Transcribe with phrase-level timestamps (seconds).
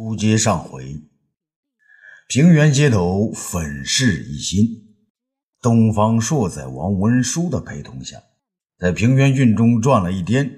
[0.00, 1.02] 书接上回，
[2.28, 4.94] 平原街头粉饰一新。
[5.60, 8.22] 东方朔在王文书的陪同下，
[8.78, 10.48] 在平原郡中转了一天。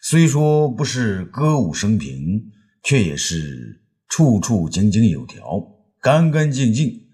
[0.00, 2.52] 虽说不是歌舞升平，
[2.84, 5.44] 却也是处处井井有条，
[6.00, 7.08] 干干净净。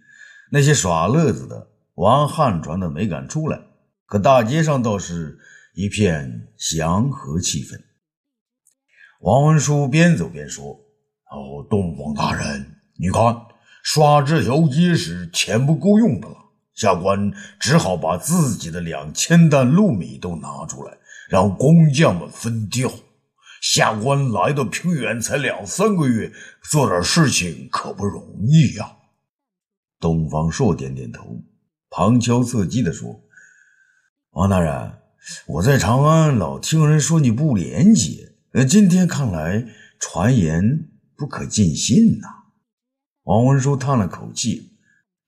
[0.50, 3.59] 那些耍乐子的、玩旱船的没敢出来，
[4.04, 5.39] 可大街上倒是
[5.75, 7.80] 一片祥和气氛。
[9.20, 10.82] 王文书边走边说。
[11.33, 13.34] 哦，东方大人，你看，
[13.83, 16.37] 刷这条街时钱不够用的了，
[16.75, 20.92] 下官只好把自己的两千担禄米都拿出来，
[21.30, 22.91] 让工匠们分掉。
[23.62, 26.30] 下官来到平原才两三个月，
[26.70, 28.97] 做点事情可不容易呀。
[29.98, 31.42] 东方朔点点头，
[31.89, 33.23] 旁敲侧击地说
[34.33, 34.92] ：“王大人，
[35.47, 39.64] 我在长安老听人说你不廉洁，呃，今天看来，
[39.98, 40.89] 传言……”
[41.23, 42.27] 不可尽信呐！
[43.23, 44.73] 王文书叹了口气：“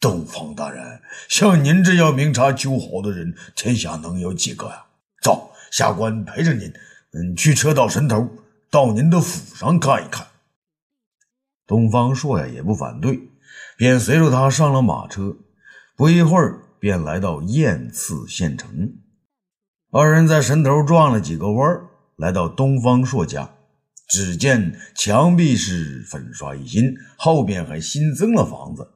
[0.00, 4.86] 东方大人，像您这样明察秋毫的人，天下能有几个呀？
[5.22, 6.66] 走，下官陪着您，
[7.12, 8.28] 嗯，去车到神头，
[8.72, 10.26] 到您的府上看一看。”
[11.64, 13.28] 东方朔呀，也不反对，
[13.76, 15.36] 便随着他上了马车。
[15.94, 18.94] 不一会儿，便来到燕次县城。
[19.92, 21.82] 二人在神头转了几个弯，
[22.16, 23.53] 来到东方朔家。
[24.06, 28.90] 只见墙壁是粉刷一新，后边还新增了房子。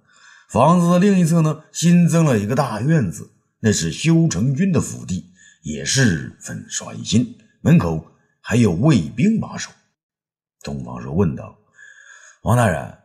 [0.49, 5.31] 房子的另一侧呢，新增了一个大院子，那是修成军的府邸，
[5.63, 7.37] 也是粉刷一新。
[7.61, 8.07] 门口
[8.41, 9.71] 还有卫兵把守。
[10.63, 11.59] 东方朔问道
[12.45, 12.99] ：“王大人，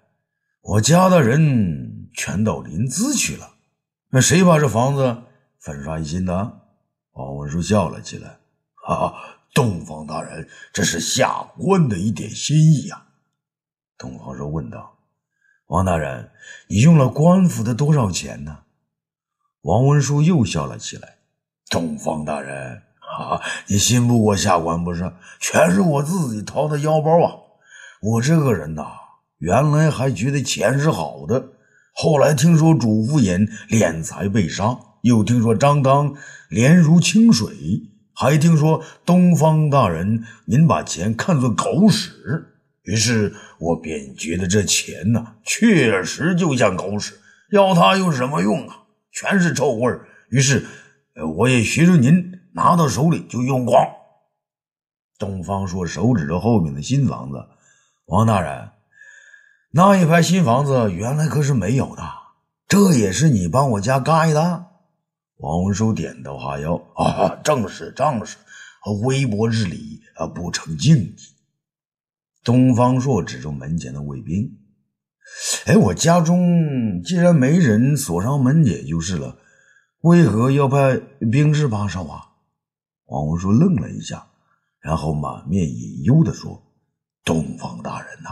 [0.61, 3.55] 我家的人全到临淄去了，
[4.09, 5.23] 那谁把这房子
[5.59, 6.61] 粉刷一新的？”
[7.13, 8.38] 王文书笑了起来
[8.85, 9.13] ：“哈哈。”
[9.53, 13.05] 东方大人，这是下官的一点心意呀。
[13.97, 14.97] 东方说问道
[15.67, 16.31] ：“王大人，
[16.67, 18.61] 你用了官府的多少钱呢？”
[19.61, 21.17] 王文书又笑了起来
[21.69, 22.81] ：“东方大人，
[23.17, 25.13] 啊，你信不过下官不是？
[25.39, 27.35] 全是我自己掏的腰包啊！
[28.01, 28.88] 我这个人呐，
[29.38, 31.49] 原来还觉得钱是好的，
[31.94, 36.16] 后来听说主父偃敛财被杀，又听说张当
[36.49, 37.53] 廉如清水。”
[38.16, 42.46] 还听说东方大人您把钱看作狗屎，
[42.84, 47.19] 于是我便觉得这钱呐，确实就像狗屎，
[47.52, 48.84] 要它有什么用啊？
[49.12, 50.07] 全是臭味儿。
[50.29, 50.66] 于是，
[51.35, 53.85] 我也学着您拿到手里就用光。
[55.18, 57.38] 东方说，手指着后面的新房子，
[58.06, 58.69] 王大人，
[59.72, 62.03] 那一排新房子原来可是没有的，
[62.68, 64.66] 这也是你帮我家盖的。
[65.43, 68.37] 王文书点头哈腰：“啊，正是正是，
[69.03, 71.15] 微薄之礼啊，不成敬意。”
[72.45, 74.49] 东方朔指着门前的卫兵
[75.67, 79.37] ：“哎，我家中既然没人锁上门也就是了，
[80.03, 80.97] 为何要派
[81.29, 82.21] 兵士把守啊？”
[83.07, 84.25] 王文书愣了一下，
[84.79, 86.63] 然后满面隐忧地说
[87.25, 88.29] ：“东方大人呐，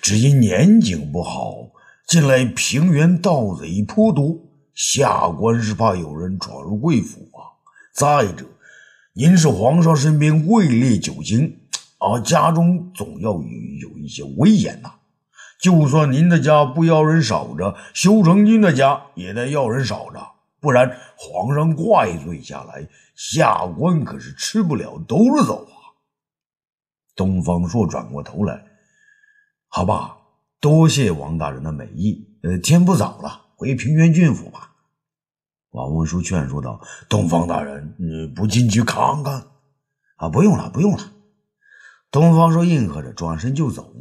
[0.00, 1.72] 只因年景不好，
[2.06, 4.38] 近来平原盗贼颇多。”
[4.78, 7.50] 下官是怕有人闯入贵府啊！
[7.92, 8.46] 再者，
[9.12, 11.62] 您是皇上身边位列九卿，
[11.98, 14.94] 啊，家中总要有有一些威严呐。
[15.60, 20.24] 就算您的家不要人守着，修成君的家也得要人守着，
[20.60, 22.86] 不然皇上怪罪下来，
[23.16, 25.98] 下官可是吃不了兜着走啊！
[27.16, 28.64] 东方朔转过头来，
[29.66, 30.18] 好吧，
[30.60, 32.24] 多谢王大人的美意。
[32.44, 34.76] 呃，天不早了，回平原郡府吧。
[35.70, 36.80] 王文书劝说道
[37.10, 39.48] ：“东方大人，你不进去看看？
[40.14, 41.12] 啊，不用了，不用了。”
[42.12, 43.92] 东方说应和着，转身就走。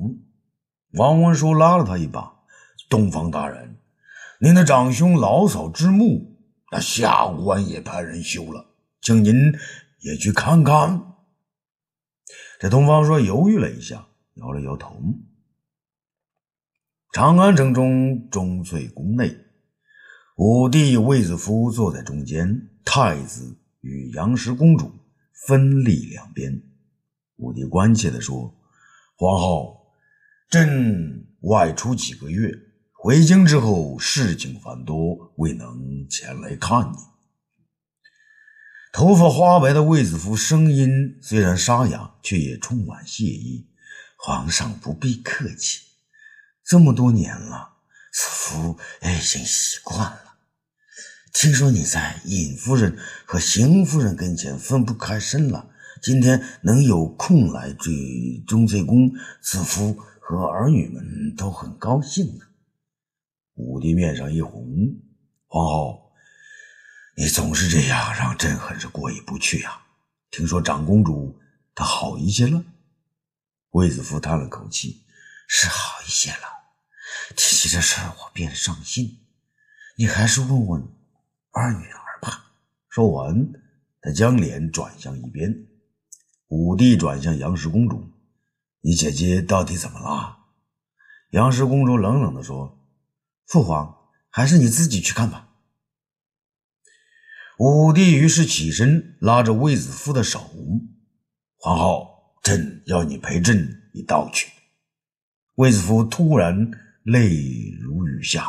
[0.94, 2.31] 王文书拉了他一把
[2.88, 3.79] ：“东方大人，
[4.40, 6.38] 您的长兄老嫂之墓，
[6.72, 8.67] 那下官也派人修了，
[9.01, 9.34] 请您
[10.01, 11.16] 也去看看。”
[12.62, 15.01] 这东方说犹豫了一下，摇了摇头。
[17.11, 19.35] 长安城中钟粹宫内。
[20.37, 24.93] 武帝卫子夫坐在中间，太子与杨氏公主
[25.34, 26.61] 分立两边。
[27.37, 28.53] 武帝关切地说
[29.17, 29.87] ：“皇后，
[30.47, 32.51] 朕外出几个月，
[32.93, 36.97] 回京之后事情繁多，未能前来看你。”
[38.93, 43.67] 头发花白的卫子夫声音虽然沙哑，却也充满谢意
[44.23, 45.81] ：“皇上不必客气，
[46.63, 47.78] 这么多年了，
[48.13, 50.25] 此夫已经习惯了。”
[51.39, 55.69] 听说你在尹夫人和邢夫人跟前分不开身了，
[56.01, 62.45] 今天能有空来追钟粹宫，子夫和儿女们都很高兴呢。
[63.53, 64.66] 武帝面上一红，
[65.45, 66.11] 皇后，
[67.16, 69.83] 你总是这样，让朕很是过意不去呀。
[70.31, 71.40] 听说长公主
[71.75, 72.66] 她好一些了？
[73.69, 75.03] 卫子夫叹了口气，
[75.47, 76.47] 是好一些了。
[77.35, 79.19] 提起这事儿，我便伤心。
[79.97, 80.83] 你还是问问
[81.57, 82.53] 二女儿吧。
[82.89, 83.51] 说完，
[84.01, 85.67] 他将脸转向一边。
[86.49, 88.13] 武帝转向杨氏公主
[88.81, 90.37] ：“你姐姐到底怎么了？”
[91.31, 92.79] 杨氏公主冷冷地说
[93.47, 93.93] ：“父皇，
[94.29, 95.49] 还是你自己去看吧。”
[97.59, 100.39] 武帝于是起身，拉着卫子夫的手
[101.57, 104.51] ：“皇后，朕要你陪朕一道去。”
[105.55, 106.69] 卫子夫突然
[107.01, 108.43] 泪如雨下。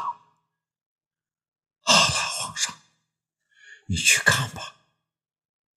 [1.80, 2.74] 好了，皇上，
[3.90, 4.76] 你去看吧，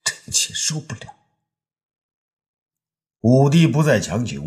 [0.04, 1.14] 臣妾受不了。
[3.22, 4.42] 武帝不再强求，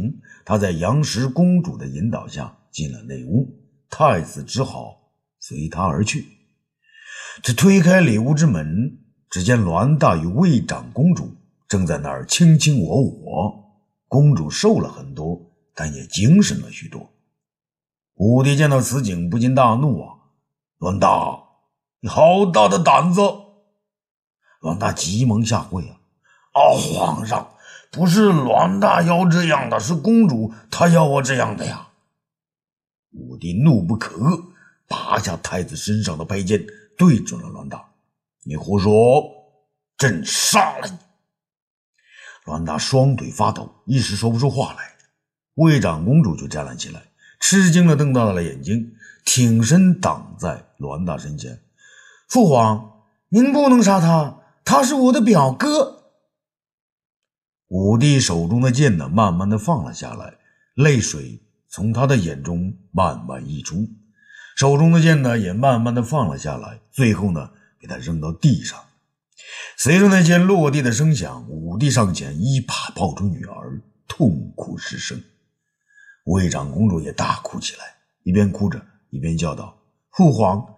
[0.45, 3.57] 他在杨氏公主的引导下进了内屋，
[3.89, 6.27] 太子只好随他而去。
[7.41, 9.00] 这推开里屋之门，
[9.31, 11.35] 只见栾大与魏长公主
[11.68, 13.65] 正在那儿卿卿我我。
[14.07, 15.41] 公主瘦了很多，
[15.73, 17.11] 但也精神了许多。
[18.13, 20.13] 武帝见到此景，不禁大怒啊！
[20.77, 21.44] 栾大！
[22.01, 23.21] 你好大的胆子！
[24.65, 25.94] 栾大急忙下跪啊！
[26.53, 27.56] 啊，皇上，
[27.91, 31.89] 不是栾大要这样的，是公主她要我这样的呀！
[33.12, 34.44] 武帝怒不可遏，
[34.88, 36.65] 拔下太子身上的佩剑，
[36.97, 37.85] 对准了栾大
[38.44, 39.23] ：“你胡说！
[39.97, 40.97] 朕杀了你！”
[42.45, 44.95] 栾大双腿发抖，一时说不出话来。
[45.53, 47.03] 魏长公主就站了起来，
[47.39, 51.61] 吃惊的瞪大了眼睛，挺身挡在栾大身前。
[52.27, 56.03] 父皇，您不能杀他，他是我的表哥。
[57.67, 60.33] 武帝手中的剑呢，慢慢的放了下来，
[60.73, 63.88] 泪水从他的眼中慢慢溢出，
[64.57, 68.79] 手中的剑呢，也慢慢的放了下来，最后呢，给他扔到地上。
[69.77, 75.21] 随着那剑落地的声响，武帝上前一把抱住女儿，痛哭失声。
[76.25, 77.83] 魏长公主也大哭起来，
[78.23, 79.77] 一边哭着一边叫道
[80.11, 80.75] ：“父皇。”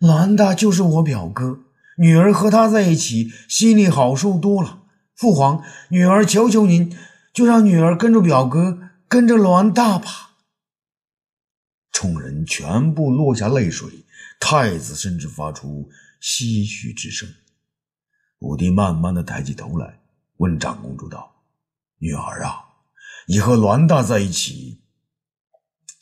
[0.00, 1.60] 兰大就是我表哥，
[1.96, 4.82] 女儿和他在一起，心里好受多了。
[5.14, 6.96] 父皇，女儿求求您，
[7.32, 8.78] 就让女儿跟着表哥，
[9.08, 10.36] 跟着栾大吧。
[11.90, 14.04] 众人全部落下泪水，
[14.38, 15.88] 太子甚至发出
[16.20, 17.26] 唏嘘之声。
[18.40, 19.98] 武帝慢慢的抬起头来，
[20.36, 21.36] 问长公主道
[21.96, 22.62] ：“女儿啊，
[23.26, 24.82] 你和栾大在一起，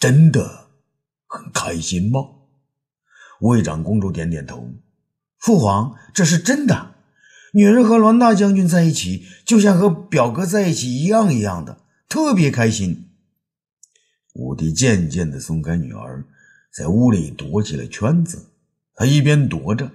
[0.00, 0.70] 真的
[1.28, 2.20] 很开心吗？”
[3.40, 4.68] 魏长公主点点头，
[5.44, 6.94] 父皇，这是真的。
[7.52, 13.10] 女儿和栾大将军在一起，就像和表哥在一起一样一样的，特别开心。
[14.32, 16.24] 武帝渐渐地松开女儿，
[16.72, 18.52] 在屋里躲起了圈子。
[18.94, 19.90] 他一边躲着，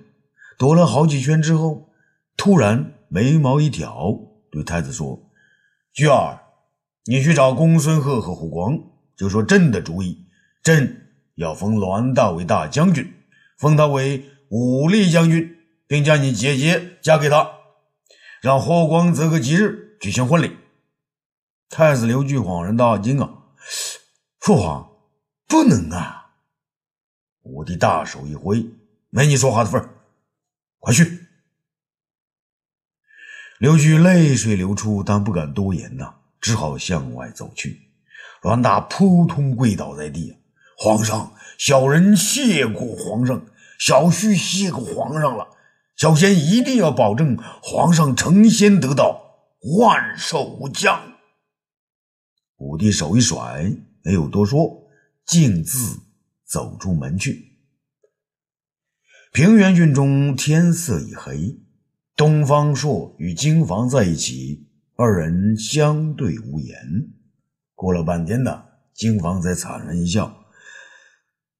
[0.60, 1.90] 躲了好几圈之后，
[2.38, 4.20] 突然眉毛一挑，
[4.52, 5.20] 对太子说
[5.92, 6.40] ：“菊儿，
[7.06, 8.78] 你去找公孙贺和胡光，
[9.18, 10.28] 就说朕的主意，
[10.62, 13.12] 朕要封栾大为大将军。”
[13.58, 15.58] 封他为武力将军，
[15.88, 17.52] 并将你姐姐嫁给他，
[18.42, 20.58] 让霍光择个吉日举行婚礼。
[21.70, 23.30] 太子刘据恍然大惊啊！
[24.40, 24.90] 父皇，
[25.48, 26.32] 不能啊！
[27.44, 28.66] 武帝大手一挥，
[29.12, 29.88] 没你说话的份
[30.80, 31.28] 快去！
[33.60, 37.82] 刘据泪水流出，但不敢多言呐，只好向外走去。
[38.42, 40.36] 栾大扑通跪倒在地。
[40.78, 43.46] 皇上，小人谢过皇上，
[43.80, 45.48] 小婿谢过皇上了。
[45.96, 51.14] 小仙一定要保证皇上成仙得道，万寿无疆。
[52.58, 54.84] 武帝手一甩，没有多说，
[55.26, 56.00] 径自
[56.46, 57.58] 走出门去。
[59.32, 61.60] 平原郡中天色已黑，
[62.16, 66.78] 东方朔与金房在一起，二人相对无言。
[67.76, 70.46] 过了半天呢，金房才惨然一笑。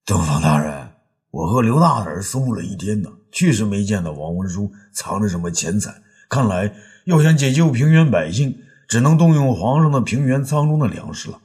[0.06, 0.89] 东方大人，
[1.32, 6.02] 我和刘大胆搜了一天呢，确实没见到王文书藏着什么钱财。
[6.28, 6.74] 看来
[7.06, 8.58] 要想解救平原百姓，
[8.88, 11.40] 只能动用皇上的平原仓中的粮食了。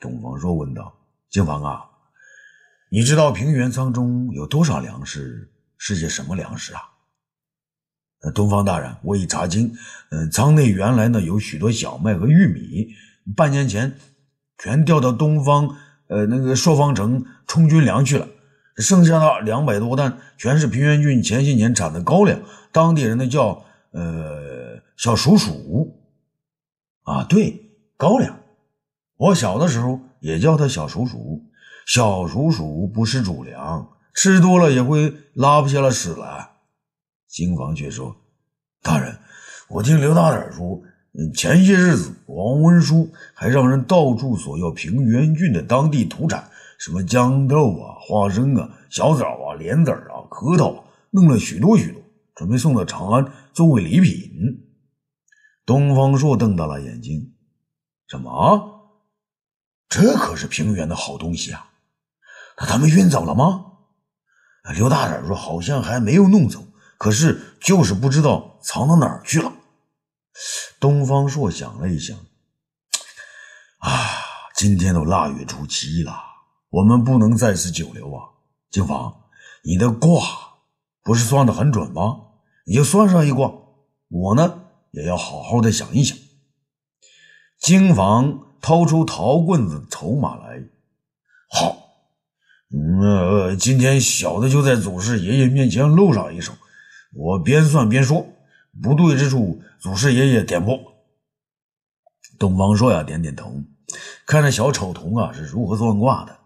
[0.00, 0.94] 东方朔问道
[1.30, 1.84] ：“金房啊，
[2.90, 5.50] 你知道平原仓中有多少粮食？
[5.76, 6.80] 是些什么粮食啊？”
[8.34, 9.74] 东方大人，我已查清，
[10.10, 12.88] 嗯，仓内原来呢有许多小麦和玉米，
[13.36, 13.98] 半年前
[14.56, 15.76] 全调到东方。
[16.08, 18.28] 呃，那个朔方城充军粮去了，
[18.76, 22.40] 剩下的两百多担全是平原郡前些年产的高粱，
[22.72, 26.00] 当地人呢叫呃小鼠鼠。
[27.02, 27.60] 啊，对，
[27.96, 28.40] 高粱。
[29.16, 31.42] 我小的时候也叫他小鼠鼠。
[31.86, 36.48] 小鼠鼠不是主粮，吃多了也会拉不下了屎来。
[37.28, 38.16] 金房却说
[38.80, 39.18] ：“大人，
[39.68, 40.80] 我听刘大胆说，
[41.34, 52.02] 前些日子王文书还让人到处索要平原郡的当地土产，什么豇豆啊、花生啊、小枣啊、莲子啊、核桃，弄了许多许多，
[52.34, 54.30] 准备送到长安作为礼品。”
[55.66, 57.34] 东方朔瞪大了眼睛
[58.08, 58.70] ：“什么？
[59.88, 61.70] 这可是平原的好东西啊！”
[62.58, 63.66] 那他们运走了吗？
[64.74, 66.66] 刘大胆说：“好像还没有弄走，
[66.98, 69.52] 可是就是不知道藏到哪儿去了。”
[70.80, 72.16] 东方朔想了一想
[73.80, 73.90] ：“啊，
[74.54, 76.12] 今天都腊月初七了，
[76.74, 78.30] 我们不能在此久留啊。
[78.68, 79.26] 金房，
[79.62, 80.20] 你的卦
[81.04, 82.16] 不是算的很准吗？
[82.66, 83.52] 你就算上一卦，
[84.08, 86.18] 我呢也要好好的想一想。”
[87.62, 90.64] 金房掏出陶棍子筹码来，
[91.48, 91.80] 好。
[93.02, 96.52] 呃，今天小的就在祖师爷爷面前露上一手，
[97.12, 98.26] 我边算边说，
[98.82, 100.76] 不对之处，祖师爷爷点拨。
[102.36, 103.62] 东方朔呀，点点头，
[104.26, 106.40] 看着小丑童啊是如何算卦的。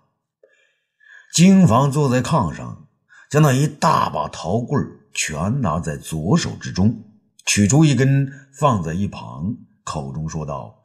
[1.34, 2.88] 金房坐在炕上，
[3.30, 7.04] 将那一大把陶棍全拿在左手之中，
[7.46, 10.82] 取出一根放在一旁，口中说道：“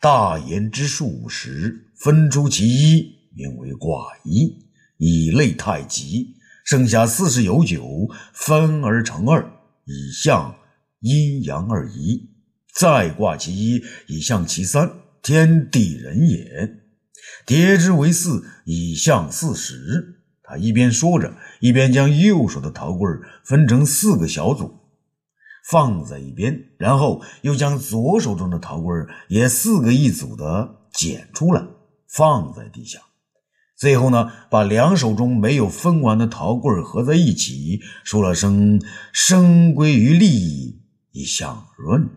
[0.00, 4.66] 大言之数十，分出其一，名为卦一。”
[4.98, 9.48] 以类太极，剩下四十有九，分而成二，
[9.84, 10.56] 以象
[11.00, 12.28] 阴阳二仪。
[12.74, 14.90] 再卦其一，以象其三，
[15.22, 16.87] 天地人也。
[17.46, 20.16] 叠之为四，以象四时。
[20.42, 24.78] 他一边说着，一边将右手的陶棍分成四个小组，
[25.68, 31.62] 放在一边，然后又将左手中的陶棍也四个一组的捡出来，
[32.08, 33.00] 放在地下。
[33.76, 38.80] 最后呢，把两手中没有分完的陶棍合在一起，说了声
[39.12, 40.82] “生归于利，
[41.12, 42.08] 以相润”。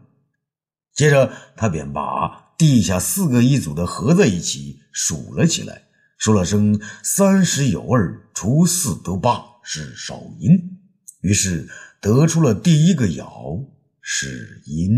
[0.96, 5.82] 接着，他便把地下四个一组的合在一起数了起来，
[6.20, 10.77] 说了声“三十有二，除四得八，是少阴”。
[11.22, 11.68] 于是
[12.00, 13.68] 得出了第一个爻
[14.00, 14.91] 是阴。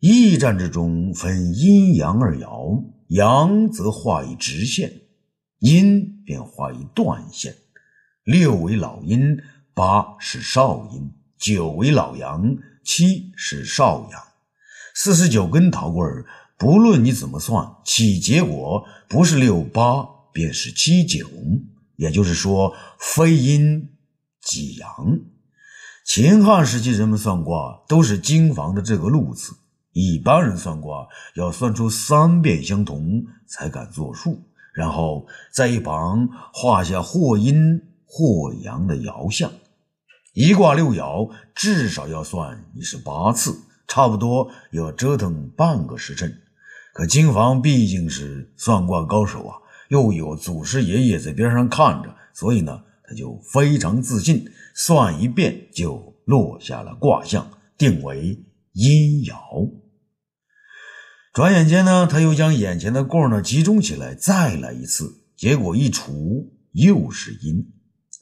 [0.00, 2.84] 驿站之中分阴阳二爻。
[3.08, 5.00] 阳则画一直线，
[5.60, 7.56] 阴便画一断线。
[8.24, 9.38] 六为老阴，
[9.72, 14.25] 八是少阴，九为老阳，七是少阳。
[14.98, 16.24] 四十九根陶棍
[16.56, 21.28] 不论你怎么算，其结果不是六八，便是七九。
[21.96, 23.90] 也就是说，非阴
[24.40, 24.88] 即阳。
[26.06, 29.54] 秦汉时期人们算卦都是经房的这个路子。
[29.92, 34.40] 一般人算卦要算出三遍相同才敢作数，
[34.74, 39.52] 然后在一旁画下或阴或阳的爻象。
[40.32, 46.42] 一卦六爻至少要算一十八次，差不多要折腾半个时辰。
[46.92, 49.56] 可金房毕竟是算卦高手啊，
[49.88, 58.38] 又有祖师爷爷在边上看着，所以呢，他就非常自信，算一遍就落下了卦象，定为
[58.72, 59.34] 阴爻。
[61.34, 67.72] 转眼间呢，他又将眼前的棍呢集中起来，再来一次，结果一除又是阴，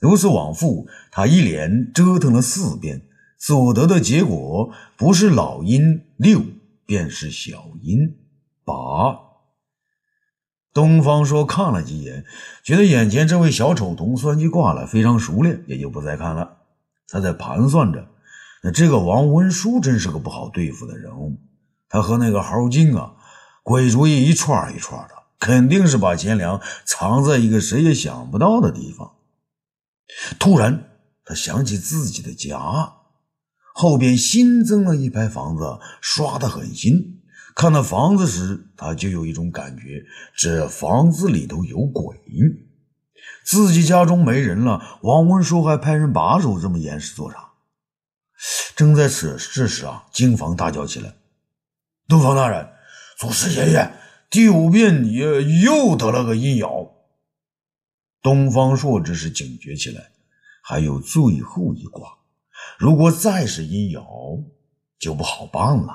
[0.01, 3.03] 如此往复，他一连折腾了四遍，
[3.47, 6.43] 所得的结果不是老阴六，
[6.87, 8.17] 便是小阴
[8.65, 8.75] 八。
[10.73, 12.25] 东方说看了几眼，
[12.63, 16.57] 觉得眼前这位小丑童算计挂了非常熟练，也就不再看了。
[17.07, 18.09] 他在盘算着，
[18.63, 21.39] 那这个王文书真是个不好对付的人物。
[21.91, 23.13] 他和那个猴精啊，
[23.63, 29.13] 鬼主意一串一串的，肯定是把钱粮藏在一个谁也想不到的地方。
[30.39, 30.89] 突然，
[31.27, 33.04] 他想起自己的家，
[33.77, 37.21] 后边新增了一排房子，刷得很新。
[37.57, 40.05] 看到房子时，他就有一种感觉，
[40.37, 42.17] 这房子里头有鬼。
[43.45, 47.51] 自己家中没人了，王文书还派人把守，这么严实做啥？
[48.77, 51.13] 正在此这时啊，金房大叫起来。
[52.07, 52.69] 东方大人，
[53.19, 53.93] 祖师爷爷
[54.31, 56.91] 第五遍也又得了个阴爻。
[58.23, 60.13] 东方朔只是警觉起来，
[60.63, 62.09] 还有最后一卦，
[62.79, 64.45] 如果再是阴爻，
[64.99, 65.95] 就不好办了。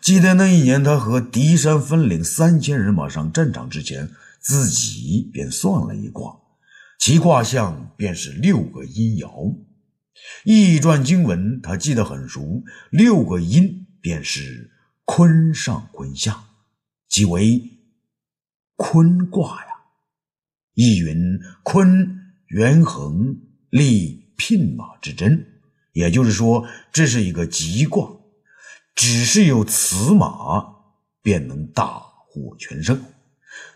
[0.00, 4.10] 记得那一年，他和狄山分领三千人马上战场之前，
[4.40, 6.38] 自己便算了一卦，
[6.98, 9.56] 其卦象便是六个阴爻。
[10.44, 14.72] 易传经文他记得很熟，六个阴便是。
[15.10, 16.50] 坤上坤下，
[17.08, 17.62] 即为
[18.76, 19.70] 坤卦呀。
[20.74, 25.46] 意云：坤元亨利牝马之贞。
[25.92, 28.08] 也就是说，这是一个吉卦，
[28.94, 30.76] 只是有此马，
[31.20, 33.04] 便能大获全胜。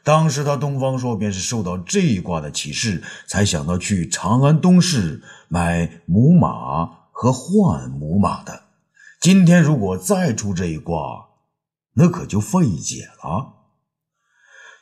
[0.05, 8.65] 当时他东方朔便是受到这一卦的启示，才想到去长安东市买母马和换母马的。
[9.21, 11.29] 今天如果再出这一卦，
[11.95, 13.55] 那可就费解了。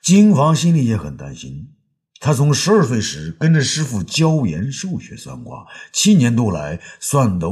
[0.02, 1.74] 金房心里也很担心，
[2.20, 7.48] 他从十二岁时跟着师傅教研数学算卦，七年多来算的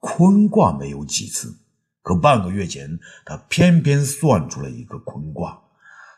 [0.00, 1.56] 坤卦没有几次，
[2.02, 5.62] 可半个月前他偏偏算出了一个坤卦。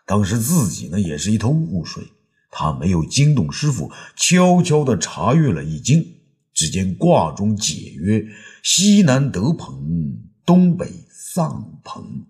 [0.07, 2.03] 当时自己呢也是一头雾水，
[2.51, 6.15] 他没有惊动师傅，悄悄地查阅了易经。
[6.55, 8.27] 只见卦中解曰
[8.65, 12.27] ：“西南得朋，东北丧朋。”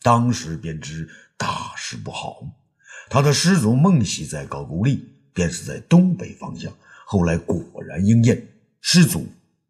[0.00, 1.06] 当时便知
[1.36, 2.46] 大事不好。
[3.10, 6.72] 他的师祖孟喜在高句丽，便是在东北方向。
[7.06, 8.48] 后来果然应验，
[8.80, 9.26] 师祖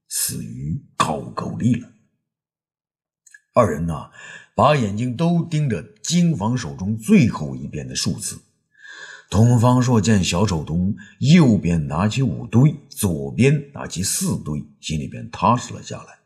[0.09, 1.88] 死于高句丽了。
[3.54, 4.11] 二人呐。
[4.59, 8.40] 把眼睛都盯着金房手中最后一遍的数字。
[9.30, 16.18] 东方朔见小丑东右边拿起五堆，左边拿起四堆，心里边踏实了下来。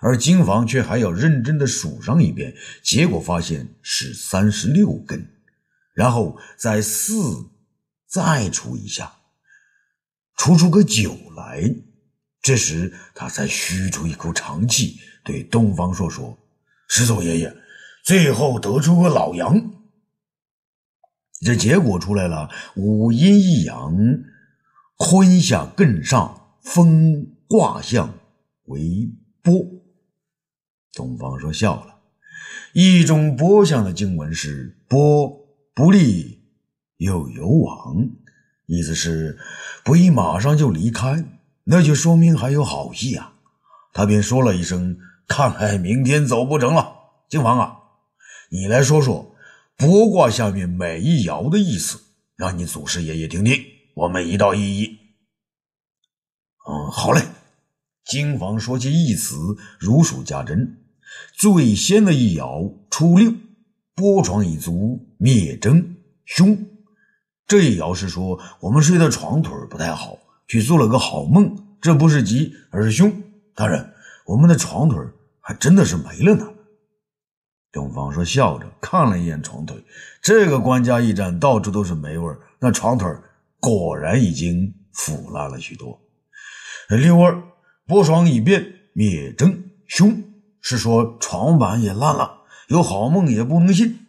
[0.00, 5.28] 而金房却还要认真的数上一遍，结果发现是三十六根，
[5.96, 7.48] 然后再四
[8.06, 9.16] 再除一下，
[10.36, 11.74] 除出个九来。
[12.42, 16.38] 这时他才吁出一口长气，对东方朔说。
[16.86, 17.56] 师祖爷爷，
[18.04, 19.72] 最后得出个老阳，
[21.40, 23.96] 这结果出来了，五阴一阳，
[24.96, 28.18] 坤下艮上，风卦象
[28.66, 29.10] 为
[29.42, 29.54] 波。
[30.92, 32.00] 东方说笑了，
[32.74, 35.45] 一种波象的经文是波
[35.76, 36.40] 不利
[36.96, 38.08] 又有往，
[38.64, 39.38] 意思是
[39.84, 41.22] 不宜马上就离开，
[41.64, 43.34] 那就说明还有好戏啊。
[43.92, 44.98] 他便说了一声。
[45.28, 46.88] 看来明天走不成了，
[47.28, 47.78] 金房啊，
[48.48, 49.34] 你来说说
[49.76, 51.98] 卜卦下面每一爻的意思，
[52.36, 53.60] 让你祖师爷爷听听，
[53.96, 54.86] 我们一道一一。
[56.68, 57.22] 嗯，好嘞。
[58.04, 59.34] 金房说起意思
[59.80, 60.78] 如数家珍，
[61.32, 63.34] 最先的一爻初六，
[63.96, 66.56] 波床已足，灭征凶。
[67.46, 73.10] 这一爻是说我们睡的床腿不太好，去做了个好梦，这不是吉，而是凶。
[73.54, 73.94] 当然，
[74.26, 74.98] 我们的床腿
[75.40, 76.46] 还真的是没了呢。
[77.72, 79.82] 东方说，笑着看了一眼床腿，
[80.20, 83.08] 这个官家驿站到处都是霉味那床腿
[83.58, 85.98] 果然已经腐烂了许多。
[86.90, 87.42] 六二，
[87.86, 90.22] 波床已变，灭征凶，
[90.60, 92.35] 是说床板也烂了，
[92.68, 94.00] 有好梦也不能信。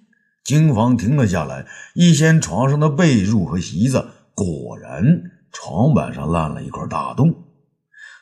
[0.43, 7.43] 金房停了下来，一掀床上的被褥和席子，果然床板上烂了一块大洞。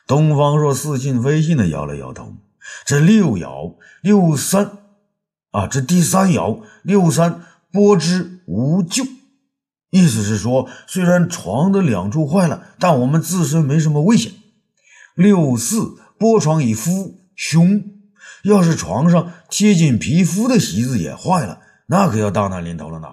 [0.06, 2.34] 东方若似信非信的摇了摇头。
[2.84, 4.78] 这六爻六三
[5.52, 9.04] 啊，这第三爻六三波之无咎，
[9.90, 14.32] 意思是说，虽然床的两处坏了，但我们自身没什么危险。
[15.14, 17.82] 六四波床已敷凶，
[18.46, 23.08] 要是床上贴近皮肤的席子也坏了，那可要大难临头了呢。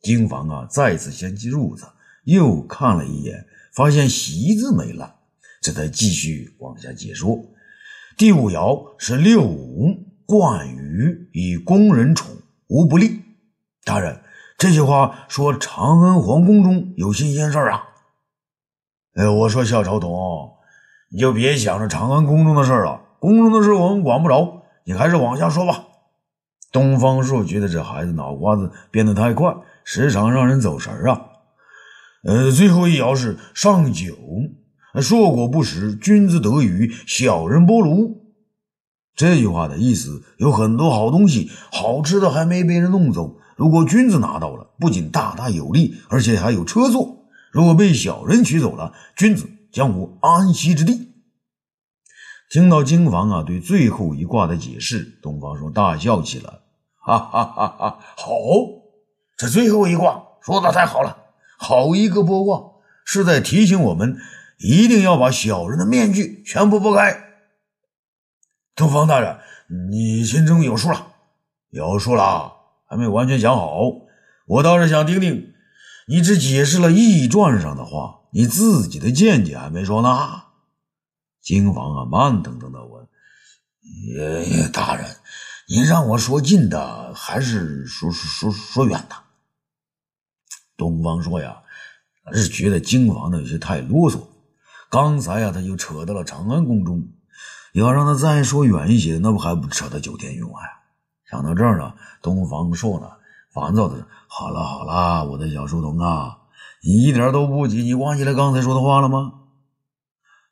[0.00, 1.86] 金房啊，再次掀起褥子，
[2.22, 5.12] 又看了一眼，发现席子没烂，
[5.60, 7.36] 这才继续往下解说。
[8.16, 9.90] 第五爻是六五，
[10.24, 12.30] 冠于以宫人宠，
[12.68, 13.22] 无不利。
[13.84, 14.20] 大人，
[14.56, 17.82] 这句话说长安皇宫中有新鲜事儿啊？
[19.14, 20.52] 哎，我说小朝董，
[21.10, 25.84] 你就别想着长安宫中的事儿了，宫中的事我们管不着，你还是往下说吧。
[26.70, 31.22] 东方朔觉得这孩子脑瓜子变得太快，时常让人走神儿啊。
[32.24, 34.14] 呃，最后一爻是上九。
[35.00, 38.34] 硕果不食，君子得鱼，小人剥炉。
[39.16, 43.38] 这句话的意思有很多好东西，好吃的还没被人弄走。
[43.56, 47.24] 如果君子拿到了，不仅大大有利，而且还有车坐。
[47.50, 51.13] 如果被小人取走了，君子将无安息之地。
[52.54, 56.60] 听到金房啊对最后一卦的解释，东方朔大笑起来，
[57.00, 57.98] 哈哈哈哈！
[58.16, 58.30] 好，
[59.36, 61.18] 这最后一卦说的太好了，
[61.58, 62.62] 好一个波卦，
[63.04, 64.16] 是在提醒我们。
[64.58, 67.24] 一定要把小人的面具全部剥开。
[68.76, 69.36] 东方大人，
[69.90, 71.08] 你心中有数了，
[71.70, 72.52] 有数了，
[72.88, 73.80] 还没完全想好。
[74.46, 75.52] 我倒是想听听，
[76.06, 80.43] 你只解释了易传上的话，你自己的见解还没说呢。
[81.44, 83.06] 金房啊，慢腾腾的问
[84.16, 85.04] ：“爷爷大人，
[85.68, 89.14] 您让我说近的，还是说说说说远的？
[90.74, 91.58] 东方说呀，
[92.32, 94.22] 是觉得京房的有些太啰嗦。
[94.88, 97.06] 刚才呀，他就扯到了长安宫中，
[97.74, 100.62] 要让他再说远一些，那不还不扯到九天云外？
[101.30, 103.06] 想到这儿呢，东方朔呢，
[103.52, 106.38] 烦躁的：“好了好了，我的小书童啊，
[106.82, 109.40] 你一点都不急，你忘记了刚才说的话了吗？”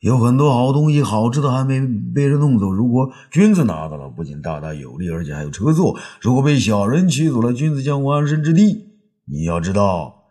[0.02, 1.80] 有很多好东西、好吃的还没
[2.12, 2.72] 被人弄走。
[2.72, 5.96] 如果君子拿到了，不仅大大有利，而且还有车坐。
[6.20, 8.88] 如果被小人取走了，君子将无安身之地。
[9.26, 10.24] 你要知道，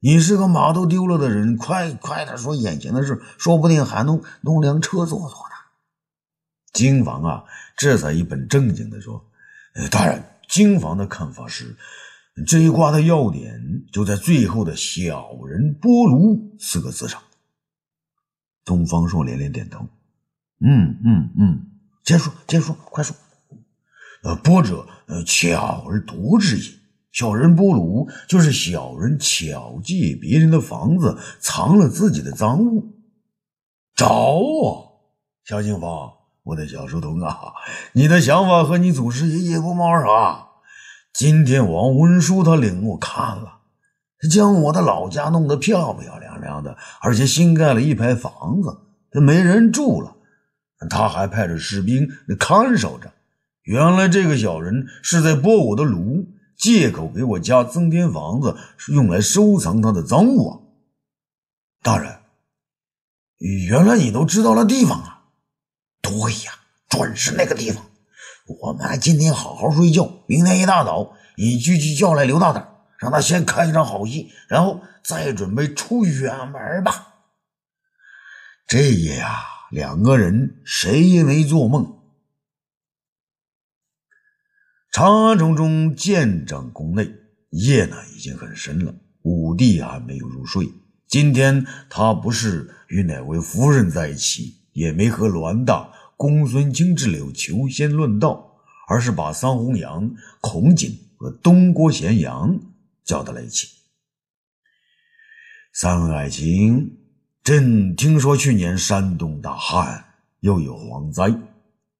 [0.00, 5.54] 你是个马都丢了的人，快快点说眼前的事，说不定还能弄辆车坐坐呢。
[6.74, 7.44] 金房啊，
[7.78, 9.24] 这才一本正经的说
[9.74, 11.74] ：“呃大人，金房的看法是，
[12.46, 17.18] 这一卦的要点就在最后的‘小人波炉’四个字上。”
[18.64, 19.86] 东方朔连连点头，
[20.60, 21.66] 嗯嗯嗯，
[22.02, 23.14] 接着说，接着说，快说。
[24.22, 26.78] 呃，波者，呃，巧而独之也。
[27.12, 32.94] 小人波鲁，就是小人巧借别人的房子，藏了自己的赃物。
[33.94, 35.00] 找我，
[35.44, 37.52] 小金房，我的小书童啊，
[37.92, 40.48] 你的想法和你祖师爷也不谋而合。
[41.12, 43.60] 今天王文书他领我看了。
[44.28, 48.78] 将我的老家弄得漂漂亮亮的，而且新盖了一排房子，
[49.10, 50.16] 这没人住了。
[50.90, 52.08] 他还派着士兵
[52.38, 53.12] 看守着。
[53.62, 56.26] 原来这个小人是在剥我的炉，
[56.58, 60.62] 借口给我家增添房子，是用来收藏他的赃物！
[61.82, 62.18] 大人，
[63.38, 65.22] 原来你都知道了地方啊？
[66.02, 66.52] 对呀，
[66.90, 67.82] 准是那个地方。
[68.60, 72.73] 我们今天好好睡觉，明天一大早，你就去叫来刘大胆。
[73.04, 77.16] 让他先看一场好戏，然后再准备出远门吧。
[78.66, 81.98] 这夜啊，两个人谁也没做梦。
[84.90, 87.12] 长安城中建长宫内，
[87.50, 88.94] 夜呢已经很深了。
[89.20, 90.66] 武帝还没有入睡。
[91.06, 98.56] 今天他不是与哪位夫人在一起，也没和栾大、公孙卿之流求仙论道，
[98.88, 102.58] 而是把桑弘羊、孔景和东郭咸阳。
[103.04, 103.68] 叫到了一起。
[105.72, 106.98] 三位爱卿，
[107.42, 110.04] 朕听说去年山东大旱，
[110.40, 111.36] 又有蝗灾，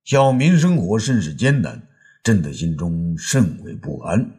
[0.04, 1.86] 小民生活甚是艰难，
[2.22, 4.38] 朕的心中甚为不安。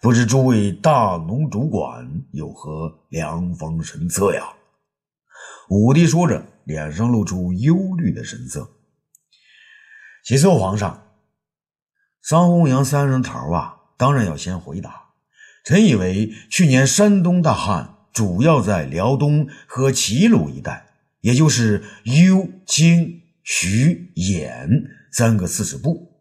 [0.00, 4.42] 不知诸位大农主管有何良方神策呀？
[5.68, 8.68] 武帝说着，脸上露出忧虑的神色。
[10.24, 11.06] 启奏皇上，
[12.22, 15.01] 桑弘羊三人头啊，当然要先回答。
[15.64, 20.86] 臣以为，去年山东大旱主要在辽东和齐鲁一带，
[21.20, 26.12] 也就是幽、青、徐、兖三个四十部，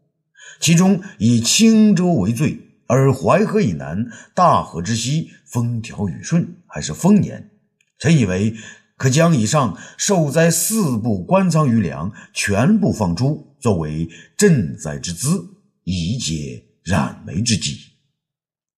[0.60, 2.60] 其中以青州为最。
[2.88, 7.50] 而淮河以南、大河之西，风调雨顺，还是丰年。
[7.98, 8.54] 臣以为，
[8.98, 15.42] 可将以上受灾四部官仓余粮全部放出，作为赈灾之资，
[15.86, 17.91] 以解燃眉之急。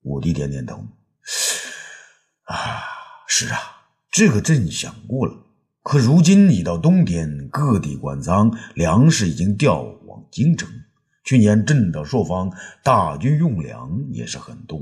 [0.03, 0.85] 武帝点点头，
[2.43, 2.55] 啊，
[3.27, 3.59] 是啊，
[4.11, 5.33] 这个朕想过了。
[5.81, 10.69] 可如今已到冬天，各地官仓粮食已经调往京城。
[11.25, 12.51] 去年朕的朔方
[12.83, 14.79] 大军用粮也是很多，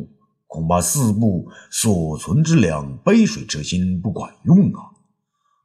[0.48, 4.90] 恐怕四部所存之粮杯水车薪，不管用啊！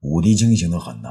[0.02, 1.08] 武帝清醒的很呐，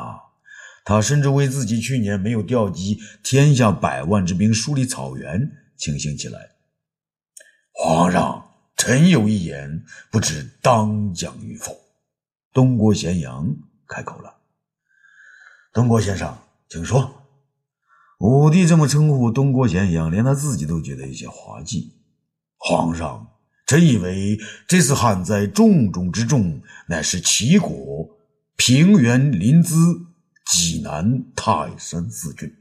[0.86, 6.54] 他甚至为自己去年没有调集天下百万之兵梳理草原清醒起来。
[7.77, 11.75] 皇上，臣有一言，不知当讲与否。
[12.53, 13.53] 东郭咸阳
[13.85, 14.33] 开口了
[15.73, 16.38] ：“东郭先生，
[16.69, 17.23] 请说。”
[18.19, 21.91] 武帝这么称呼东郭咸阳，连他自己都觉得有些滑稽。
[22.55, 23.27] 皇上，
[23.67, 28.09] 臣以为这次旱灾重中之重，乃是齐国
[28.55, 30.05] 平原临淄、
[30.45, 32.55] 济南、泰山四郡。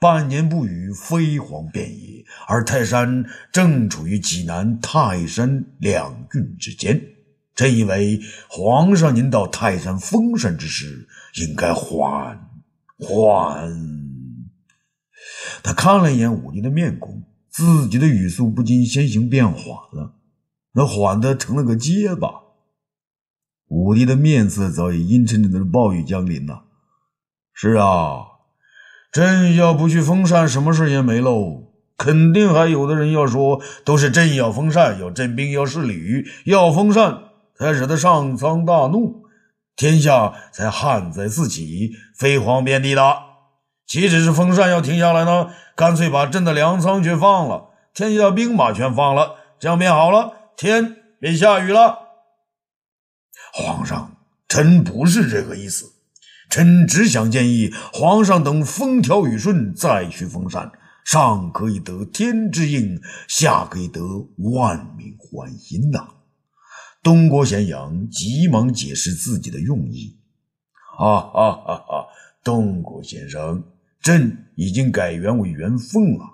[0.00, 7.00] 半年不雨，飞黄遍野，而泰山正处于济南、泰山两郡之间。
[7.54, 12.50] 朕以为，皇上您到泰山封禅之时，应该缓
[12.98, 13.72] 缓。
[15.62, 20.16] 他看了一眼武帝的面孔，自己的语速不禁先行变缓了，
[20.72, 22.28] 那缓的成了个结巴。
[23.68, 26.64] 武帝的面色早已阴沉沉的，暴雨降临了。
[27.54, 28.33] 是啊。
[29.14, 31.70] 朕要不去封禅，什么事也没喽。
[31.96, 37.20] 肯定还有的人要说，都是朕要封禅，要镇兵，要侍旅，要封禅，
[37.56, 39.22] 才惹得上苍大怒，
[39.76, 43.16] 天下才旱灾四起，飞黄遍地的。
[43.86, 45.50] 岂止是封禅要停下来呢？
[45.76, 52.00] 干脆把朕的粮仓全放了，天下兵马全放了，这样便好了，天便下雨了。
[53.52, 54.16] 皇上，
[54.48, 55.92] 臣不是这个意思，
[56.54, 60.70] 臣只想建议皇上等风调雨顺再去封禅，
[61.04, 64.00] 上可以得天之应，下可以得
[64.36, 66.06] 万民欢心呐。
[67.02, 70.16] 东郭咸阳急忙解释自己的用意。
[70.96, 72.06] 哈哈哈哈！
[72.44, 73.64] 东郭先生，
[74.00, 76.24] 朕已经改元为元凤了。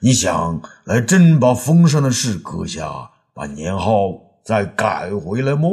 [0.00, 3.94] 你想来朕把封禅的事搁下，把年号
[4.44, 5.68] 再改回来吗？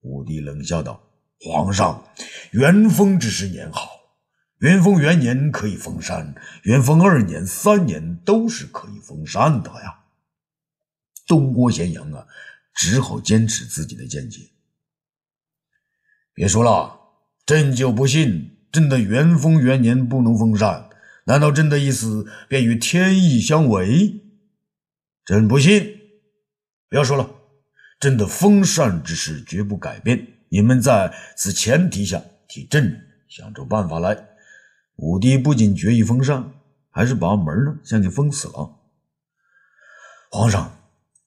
[0.00, 1.00] 武帝冷笑道
[1.40, 2.04] ：“皇上，
[2.52, 3.88] 元丰只是年号，
[4.58, 10.00] 元丰元年可以封禅，元丰二年、三年都是可以封禅的呀。”
[11.28, 12.26] 东郭咸阳啊！
[12.74, 14.50] 只好坚持自己的见解。
[16.32, 17.00] 别说了，
[17.44, 20.88] 朕就不信朕的元丰元年不能封禅。
[21.24, 24.22] 难道朕的意思便与天意相违？
[25.24, 25.98] 朕不信。
[26.88, 27.28] 不要说了，
[28.00, 30.37] 朕的封禅之事绝不改变。
[30.50, 34.16] 你们在此前提下替朕想出办法来。
[34.96, 36.52] 武帝不仅决意封禅，
[36.90, 38.76] 还是把门呢先给封死了。
[40.30, 40.78] 皇上，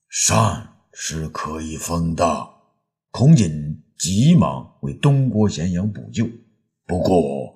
[0.09, 0.67] 禅。
[0.93, 2.49] 是可以封的，
[3.11, 6.27] 孔瑾急忙为东郭咸阳补救。
[6.85, 7.55] 不过，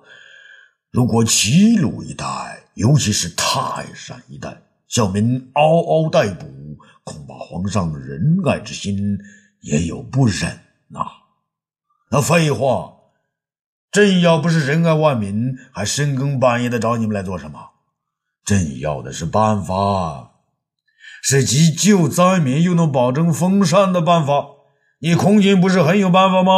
[0.90, 2.24] 如果齐鲁一带，
[2.72, 4.56] 尤其是泰山一带，
[4.88, 6.46] 小民嗷嗷待哺，
[7.04, 9.18] 恐怕皇上仁爱之心
[9.60, 11.00] 也有不忍呐。
[12.10, 12.92] 那废话，
[13.90, 17.70] 朕要不是仁爱万民，还深更半夜的找你们来做什么？
[18.44, 20.32] 朕要的是办法。
[21.22, 24.46] 是急救灾民又能保证丰禅的办法。
[25.00, 26.52] 你孔瑾不是很有办法吗？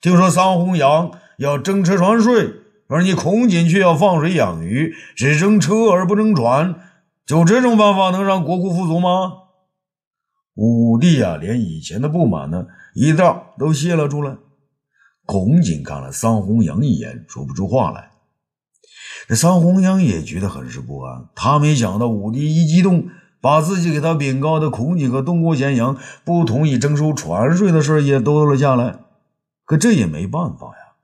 [0.00, 2.52] 听说桑弘羊要征车船税，
[2.88, 6.74] 而你孔瑾却要放水养鱼，只征车而不征船。
[7.24, 9.32] 就这种办法能让国库富足吗？
[10.54, 14.36] 武帝啊，连以前的不满呢，一道都泄了出来。
[15.28, 18.12] 孔瑾看了桑弘羊一眼，说不出话来。
[19.28, 23.08] 这桑弘羊也觉得很是不安，他没想到武帝一激动。
[23.40, 28.98] 把自己给他禀告的孔瑾和东郭咸阳不同意征收船税的事也兜了下来，
[29.64, 30.96] 可这也没办法呀。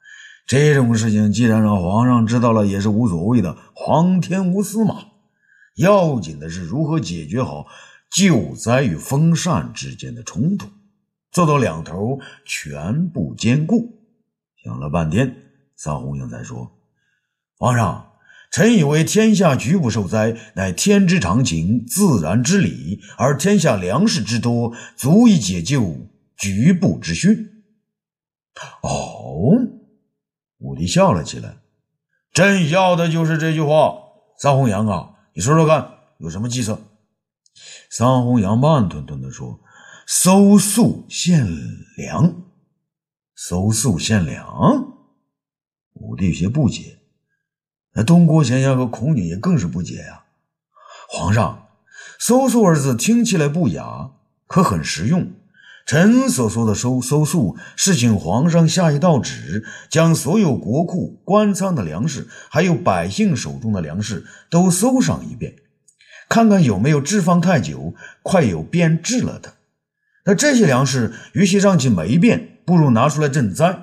[0.44, 3.56] 这种事情既然让皇上知道了，也是无所谓的。
[3.74, 4.96] 皇天无私嘛，
[5.76, 7.66] 要紧的是如何解决好
[8.10, 10.66] 救灾与封禅之间的冲突，
[11.30, 13.93] 做到两头全部兼顾。
[14.64, 15.36] 想了半天，
[15.76, 16.72] 桑弘羊才说
[17.58, 18.10] ：“皇上。”
[18.50, 27.50] 臣以为天下局部受灾，乃天之常情，自然之理；而天下粮食之多，足以解救局部之需。
[28.80, 29.50] 哦，
[30.58, 31.56] 武帝笑了起来。
[32.32, 33.92] 朕要的就是这句话。
[34.38, 36.80] 桑弘羊啊，你说说看，有什么计策？
[37.90, 39.58] 桑弘羊慢吞吞地说
[40.06, 41.44] ：“搜粟献
[41.96, 42.32] 粮，
[43.34, 44.94] 搜粟献粮。”
[45.94, 46.98] 武帝有些不解。
[47.94, 50.24] 那东郭咸阳和孔景也更是不解呀，
[51.08, 51.68] 皇上
[52.18, 54.10] ，“搜粟”二字听起来不雅，
[54.46, 55.30] 可很实用。
[55.86, 65.54] 臣所说的“搜搜粟”，是请皇上下一道旨，将所有国库、官仓的粮食，还有百姓手中的粮食都搜上一遍，
[66.28, 69.54] 看看有没有置放太久、快有变质了的。
[70.24, 73.78] 那这些粮食，与其让其霉变，不如拿出来赈灾。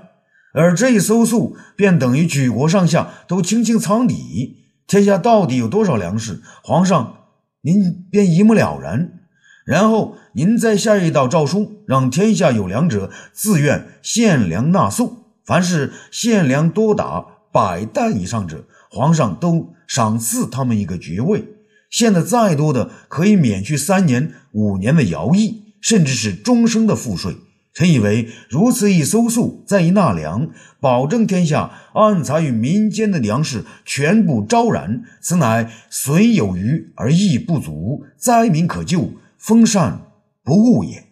[0.53, 7.17] 而这一搜粟，便等于举国上下都清清仓底，天下到底有多少粮食，皇上
[7.61, 9.19] 您便一目了然。
[9.65, 21.41] 然后您再下一道诏书，让天下有粮者自愿献粮纳粟，凡是献粮多达百担以上者，皇上都赏赐他们一个爵位；
[21.89, 27.37] 献的再多的，可以免去三年、五年的徭役，甚至是终生的赋税。
[27.73, 30.49] 臣以为，如此一搜粟，再一纳粮，
[30.81, 40.01] 保证天下暗藏于民间的粮食全部昭然，此乃损有余而益不足，灾民可救，封禅
[40.43, 41.07] 不误也。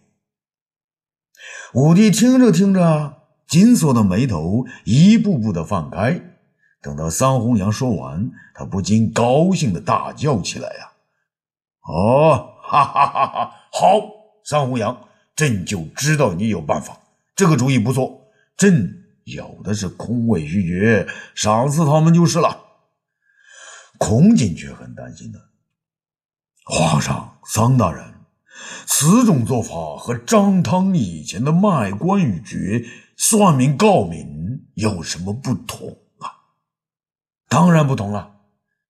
[1.72, 3.14] 武帝听着听着，
[3.48, 6.20] 紧锁的眉头一步步的放开。
[6.82, 10.92] 等到桑弘羊说完，他不禁高兴的大叫起来呀
[11.88, 13.50] ：“哦，哈哈哈哈！
[13.72, 14.02] 好，
[14.44, 14.94] 桑弘羊。”
[15.40, 17.00] 朕就知道你有办法，
[17.34, 18.30] 这个主意不错。
[18.58, 22.62] 朕有的是空位虚爵，赏赐他们就是了。
[23.96, 25.40] 孔瑾却很担心的，
[26.66, 28.04] 皇上、桑大人，
[28.84, 36.28] 此种做法和张汤以前的卖官鬻爵、算命告民有什么不同啊？
[37.48, 38.36] 当然不同了。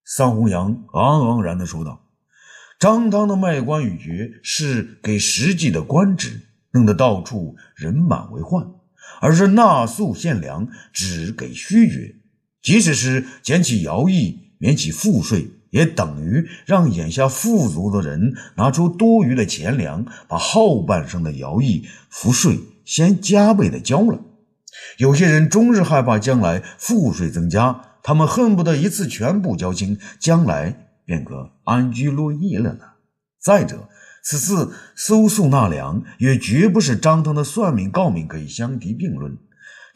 [0.04, 2.04] 桑弘羊昂昂然地说道
[2.80, 6.40] ：“张汤的卖官鬻爵是给实际的官职，
[6.72, 8.62] 弄得到处人满为患；
[9.20, 12.16] 而是纳粟献粮，只给虚爵。
[12.62, 24.18] 即使是减起徭役，免起赋税，也等于让眼下富足的人拿出多余的钱粮，把后半生的徭役、赋税先加倍的交了。
[24.96, 32.84] 有些人终日害怕将来赋税增加。”他们恨不得一次全部交清，将来便可安居乐业了呢。
[33.42, 33.88] 再者，
[34.22, 39.36] 此次搜粟纳粮也绝不是张汤的算命告民可以相提并论。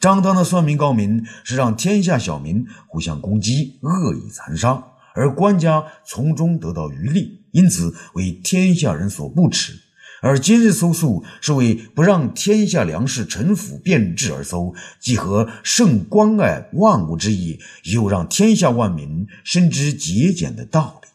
[0.01, 9.84] 张汤的算命告民是让天下小民互相攻击、恶意残杀，而官家从中得到余利，因此为天下人所不齿。
[10.25, 21.09] 而今日搜粟是为不让天下粮食陈腐变质而搜，既合圣关爱万物之意，又让天下万民深知节俭的道理，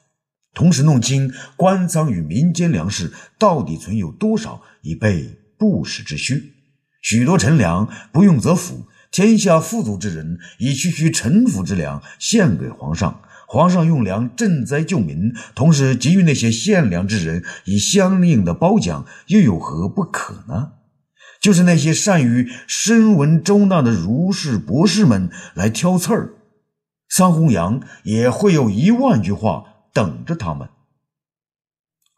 [0.55, 6.55] 同时弄清官仓与民间粮食到底存有多少，以备不时之需。
[7.03, 13.23] 许多陈粮不用则腐，天下富足之人以区区陈腐之粮献给皇上。
[13.53, 20.75] 皇上用粮赈灾救民，同时给予那些献粮之人以相应的褒奖，又有何不可呢？
[21.41, 26.35] 就是那些善于深闻周纳的儒士博士们来挑刺儿，
[27.09, 30.69] 桑弘羊也会有一万句话等着他们。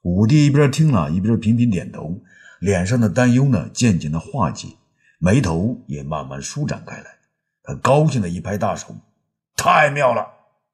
[0.03, 2.21] 武帝一边听了一边频频点头，
[2.61, 4.69] 脸上的担忧呢渐渐的化解，
[5.19, 7.07] 眉头也慢慢舒展开来。
[7.63, 8.95] 他高兴的一拍大手
[9.57, 10.27] ：“太妙了！”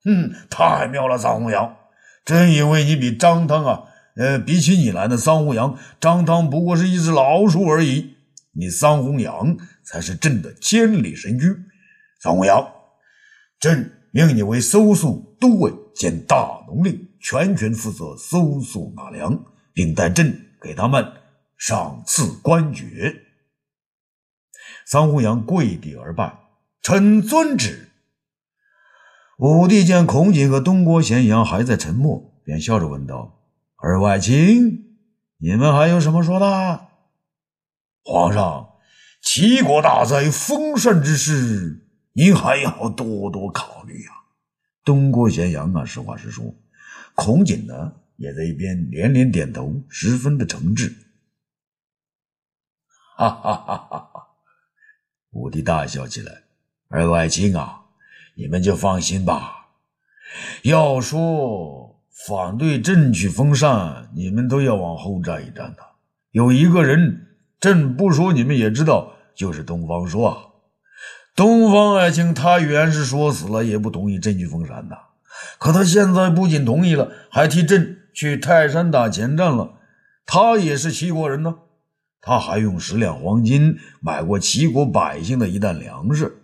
[0.05, 1.77] 哼，太妙了，桑弘羊，
[2.25, 3.85] 真以为你比张汤啊？
[4.17, 8.17] 呃，比起你来的桑弘羊，张汤不过是一只老鼠而已。
[8.53, 11.47] 你桑弘羊才是朕的千里神驹。
[12.21, 12.73] 桑弘羊，
[13.61, 21.13] 朕命你为搜粟都尉兼大农令，全权负责搜粟纳粮，并代朕给他们
[21.57, 23.15] 赏赐官爵。
[24.87, 26.37] 桑弘羊跪地而拜，
[26.83, 27.88] 臣遵旨。
[29.39, 33.39] 武帝见孔景和东郭咸阳还在沉默，便笑着问道
[33.79, 34.99] ：“二外卿，
[35.37, 36.89] 你们还有什么说的？”
[38.03, 38.73] 皇上，
[39.23, 44.27] 齐国大灾，封禅之事，您还要多多考虑啊。
[44.85, 46.53] 东郭咸阳啊，实话实说。
[47.15, 50.93] 孔景呢，也在一边连连点头，十分的诚挚。
[53.17, 54.27] 哈哈哈哈哈！
[55.31, 56.43] 武帝大笑起来
[56.91, 57.78] ：“二外卿啊！”
[58.39, 59.67] 你们就放心吧。
[60.63, 65.79] 要说反对朕去封禅，你们都要往后站一站的。
[66.31, 67.27] 有一个人，
[67.59, 70.53] 朕不说你们也知道，就是东方朔。
[71.35, 74.97] 东方爱卿他原是说死了也不同意朕去封禅的，
[75.59, 79.75] 可他现在不仅同意了，还替朕去泰山打前站了。
[80.25, 81.57] 他也是齐国人呢，
[82.21, 86.38] 他还用十两黄金买过齐国百姓的一担粮食。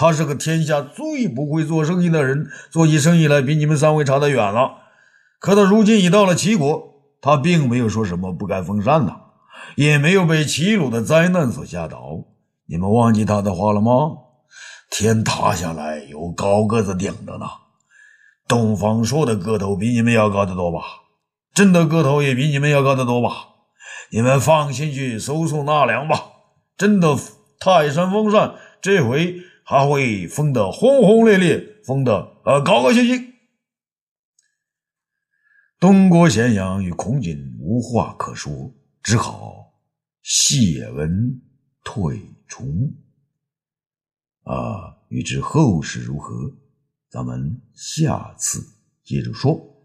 [0.00, 4.78] 他是个天下最不会做生意的人，做起生意来比你们三位差得远了。
[5.38, 9.14] 可他如今已到了齐国，他并没有说什么不该封禅的，
[9.76, 11.98] 也没有被齐鲁的灾难所吓倒。
[12.66, 13.92] 你们忘记他的话了吗？
[14.90, 17.44] 天塌下来有高个子顶着呢。
[18.48, 20.78] 东方朔的个头比你们要高得多吧？
[21.52, 23.28] 朕的个头也比你们要高得多吧？
[24.12, 26.22] 你们放心去搜搜纳粮吧。
[26.78, 27.14] 朕的
[27.58, 29.42] 泰山封禅这回。
[29.70, 32.12] 他会封得轰轰烈烈，封得
[32.44, 33.32] 呃高高兴兴。
[35.78, 39.80] 东郭咸阳与孔瑾无话可说，只好
[40.22, 41.40] 谢文
[41.84, 42.64] 退出。
[44.42, 46.34] 啊，欲知后事如何，
[47.08, 48.60] 咱们下次
[49.04, 49.79] 接着说。